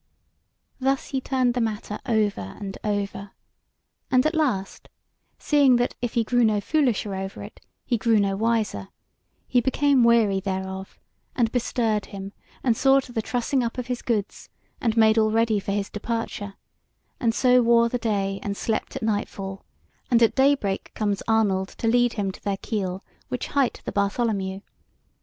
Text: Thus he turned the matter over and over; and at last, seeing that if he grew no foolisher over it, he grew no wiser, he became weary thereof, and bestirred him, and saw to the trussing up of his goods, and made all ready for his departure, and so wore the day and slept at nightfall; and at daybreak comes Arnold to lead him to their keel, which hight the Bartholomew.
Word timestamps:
Thus 0.79 1.09
he 1.09 1.21
turned 1.21 1.53
the 1.53 1.61
matter 1.61 1.99
over 2.07 2.55
and 2.59 2.75
over; 2.83 3.33
and 4.09 4.25
at 4.25 4.33
last, 4.33 4.89
seeing 5.37 5.75
that 5.75 5.93
if 6.01 6.15
he 6.15 6.23
grew 6.23 6.43
no 6.43 6.59
foolisher 6.59 7.13
over 7.13 7.43
it, 7.43 7.59
he 7.85 7.99
grew 7.99 8.17
no 8.19 8.35
wiser, 8.35 8.89
he 9.47 9.61
became 9.61 10.03
weary 10.03 10.39
thereof, 10.39 10.99
and 11.35 11.51
bestirred 11.51 12.07
him, 12.07 12.33
and 12.63 12.75
saw 12.75 12.99
to 13.01 13.11
the 13.11 13.21
trussing 13.21 13.63
up 13.63 13.77
of 13.77 13.85
his 13.85 14.01
goods, 14.01 14.49
and 14.81 14.97
made 14.97 15.19
all 15.19 15.29
ready 15.29 15.59
for 15.59 15.71
his 15.71 15.87
departure, 15.87 16.55
and 17.19 17.35
so 17.35 17.61
wore 17.61 17.87
the 17.87 17.99
day 17.99 18.39
and 18.41 18.57
slept 18.57 18.95
at 18.95 19.03
nightfall; 19.03 19.63
and 20.09 20.23
at 20.23 20.33
daybreak 20.33 20.89
comes 20.95 21.21
Arnold 21.27 21.67
to 21.77 21.87
lead 21.87 22.13
him 22.13 22.31
to 22.31 22.41
their 22.43 22.57
keel, 22.57 23.03
which 23.27 23.49
hight 23.49 23.79
the 23.85 23.91
Bartholomew. 23.91 24.61